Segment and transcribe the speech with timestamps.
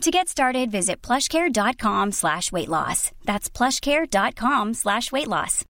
[0.00, 3.12] To get started, visit plushcare.com slash weight loss.
[3.26, 5.66] That's plushcare.com slash weight loss.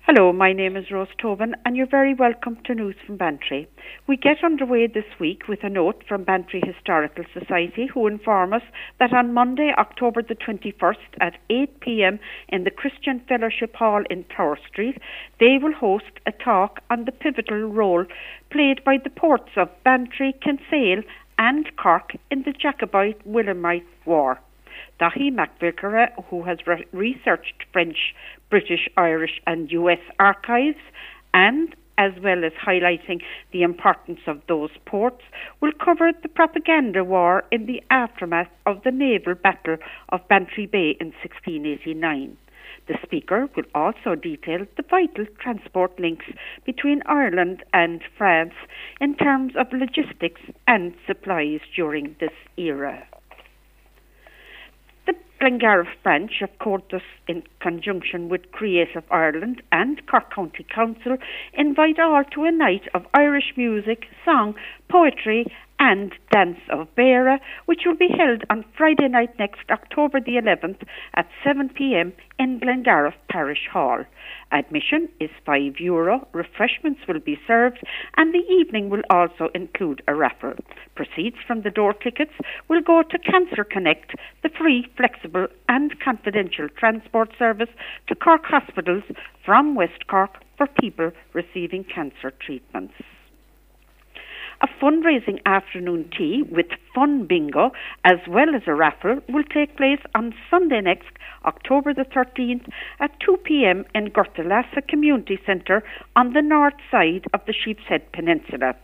[0.00, 3.68] Hello, my name is Rose Tobin, and you're very welcome to News from Bantry.
[4.08, 8.62] We get underway this week with a note from Bantry Historical Society, who inform us
[8.98, 14.24] that on Monday, October the 21st at 8 pm in the Christian Fellowship Hall in
[14.24, 14.96] Tower Street,
[15.38, 18.06] they will host a talk on the pivotal role
[18.50, 21.04] played by the ports of Bantry, Kinsale,
[21.38, 24.38] and Cork in the Jacobite Williamite War.
[25.00, 28.14] Dahi MacVicar, who has re- researched French,
[28.50, 30.78] British, Irish, and US archives,
[31.32, 33.20] and as well as highlighting
[33.52, 35.22] the importance of those ports,
[35.60, 39.76] will cover the propaganda war in the aftermath of the naval battle
[40.10, 42.36] of Bantry Bay in 1689.
[42.88, 46.24] The speaker will also detail the vital transport links
[46.64, 48.54] between Ireland and France
[48.98, 53.06] in terms of logistics and supplies during this era.
[55.08, 61.16] The Glengarriff branch of Comhaltas, in conjunction with Creative Ireland and Cork County Council,
[61.54, 64.54] invite all to a night of Irish music, song,
[64.90, 65.46] poetry,
[65.78, 70.82] and Dance of Beara, which will be held on Friday night next October the 11th
[71.14, 74.04] at 7 pm in Glengarriff Parish Hall.
[74.52, 77.78] Admission is €5 euro, refreshments will be served,
[78.16, 80.54] and the evening will also include a raffle.
[80.94, 82.32] Proceeds from the door tickets
[82.68, 87.70] will go to Cancer Connect, the free, flexible, and confidential transport service
[88.06, 89.04] to Cork hospitals
[89.44, 92.94] from West Cork for people receiving cancer treatments.
[94.60, 97.70] A fundraising afternoon tea with fun bingo
[98.04, 101.10] as well as a raffle will take place on Sunday next,
[101.44, 102.68] October the 13th
[102.98, 103.84] at 2 p.m.
[103.94, 105.84] in Gorthalassa Community Centre
[106.16, 108.74] on the north side of the Sheepshead Peninsula.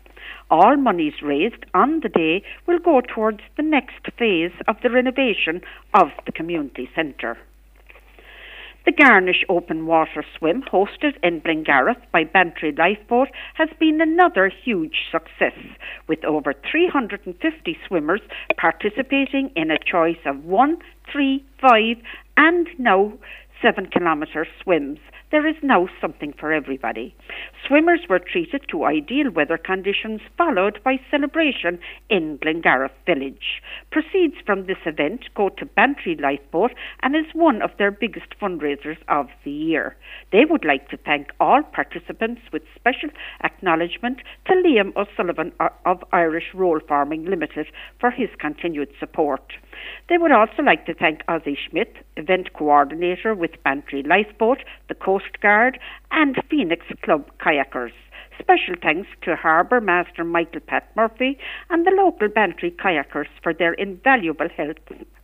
[0.49, 5.61] All monies raised on the day will go towards the next phase of the renovation
[5.93, 7.37] of the community centre.
[8.85, 15.07] The Garnish Open Water Swim, hosted in Glengarriff by Bantry Lifeboat, has been another huge
[15.11, 15.59] success,
[16.07, 18.21] with over 350 swimmers
[18.59, 20.77] participating in a choice of one,
[21.11, 21.97] three, five,
[22.37, 23.15] and now
[23.63, 24.99] seven kilometre swims
[25.35, 27.13] there is now something for everybody.
[27.67, 33.61] Swimmers were treated to ideal weather conditions, followed by celebration in Glengarriff Village.
[33.91, 36.71] Proceeds from this event go to Bantry Lifeboat
[37.03, 39.97] and is one of their biggest fundraisers of the year.
[40.31, 43.11] They would like to thank all participants with special
[43.43, 47.67] acknowledgement to Liam O'Sullivan uh, of Irish Roll Farming Limited
[47.99, 49.55] for his continued support.
[50.09, 54.59] They would also like to thank Ozzy Schmidt, event coordinator with Bantry Lifeboat,
[54.89, 55.79] the Coast Guard,
[56.11, 57.93] and Phoenix Club Kayakers.
[58.39, 61.39] Special thanks to Harbour Master Michael Pat Murphy
[61.71, 64.79] and the local Bantry kayakers for their invaluable help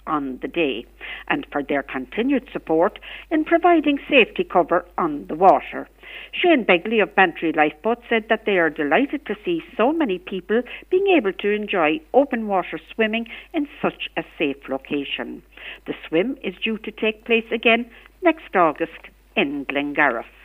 [0.06, 0.86] on the day
[1.28, 2.98] and for their continued support
[3.30, 5.88] in providing safety cover on the water.
[6.32, 10.62] Shane Begley of Bantry Lifeboat said that they are delighted to see so many people
[10.90, 15.42] being able to enjoy open water swimming in such a safe location.
[15.86, 17.90] The swim is due to take place again
[18.22, 20.39] next August in Glengarriff.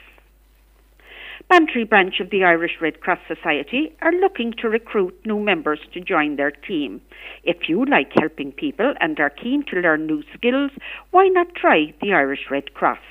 [1.47, 6.01] Bantry branch of the Irish Red Cross Society are looking to recruit new members to
[6.01, 7.01] join their team.
[7.43, 10.71] If you like helping people and are keen to learn new skills,
[11.11, 13.03] why not try the Irish Red Cross?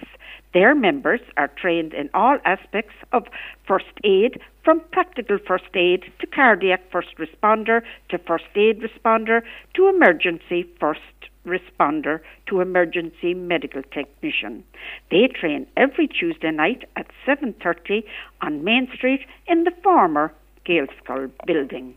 [0.52, 3.28] Their members are trained in all aspects of
[3.68, 9.42] first aid, from practical first aid to cardiac first responder to first aid responder
[9.74, 11.00] to emergency first
[11.44, 14.64] responder to emergency medical technician.
[15.10, 18.04] They train every Tuesday night at 7:30
[18.40, 20.32] on Main Street in the former
[20.64, 21.94] Gaelscoil building.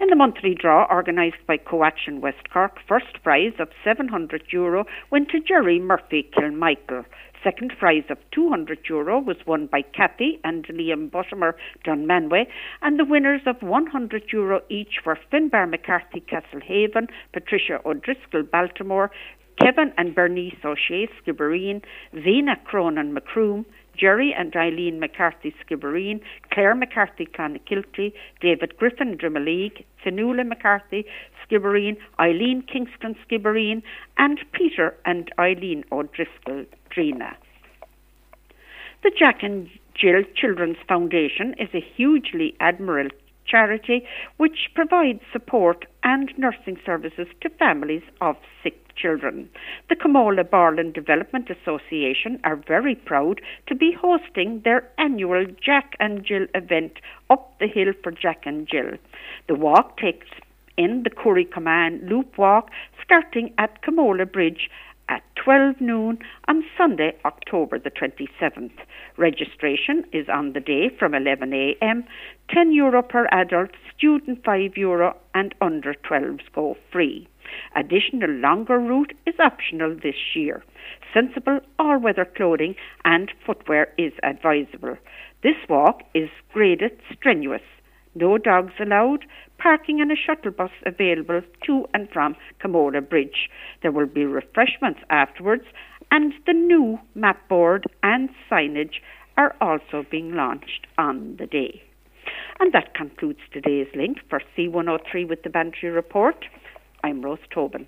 [0.00, 5.28] In the monthly draw organised by Coaction West Cork, first prize of 700 euro went
[5.30, 7.04] to Jerry Murphy Kilmichael.
[7.44, 11.52] Second prize of 200 euro was won by Kathy and Liam Buttimer
[11.84, 12.46] Dunmanway,
[12.80, 19.10] and the winners of 100 euro each were Finbar McCarthy Castlehaven, Patricia O'Driscoll Baltimore,
[19.60, 21.82] Kevin and Bernice O'Shea Skibbereen,
[22.14, 26.20] Zena Cronin Macroom, Jerry and Eileen McCarthy Skibbereen,
[26.50, 31.04] Claire McCarthy Clonakilty, David Griffin Drimoleague, Fionnuala McCarthy
[31.44, 33.82] Skibbereen, Eileen Kingston Skibbereen,
[34.16, 36.64] and Peter and Eileen O'Driscoll
[36.94, 37.36] Drinagh.
[39.02, 43.10] The Jack and Jill Children's Foundation is a hugely admirable
[43.46, 44.06] charity
[44.38, 49.48] which provides support and nursing services to families of sick children.
[49.88, 56.24] The Coomhola Borlin Development Association are very proud to be hosting their annual Jack and
[56.24, 56.92] Jill event
[57.28, 58.96] up the hill for Jack and Jill.
[59.48, 60.28] The walk takes
[60.76, 62.70] in the Currycommand Loop Walk
[63.04, 64.70] starting at Coomhola Bridge
[65.08, 66.18] at 12 noon
[66.48, 68.78] on Sunday, October the 27th.
[69.16, 72.04] Registration is on the day from 11 a.m.
[72.50, 77.28] 10 euro per adult, student 5 euro, and under 12s go free.
[77.76, 80.64] Additional longer route is optional this year.
[81.12, 82.74] Sensible all weather clothing
[83.04, 84.96] and footwear is advisable.
[85.42, 87.62] This walk is graded strenuous.
[88.14, 89.24] No dogs allowed.
[89.58, 93.48] Parking and a shuttle bus available to and from Coomhola Bridge.
[93.82, 95.64] There will be refreshments afterwards,
[96.10, 99.00] and the new map board and signage
[99.36, 101.82] are also being launched on the day.
[102.60, 106.46] And that concludes today's link for C103 with the Bantry Report.
[107.02, 107.86] I'm Rose Tobin.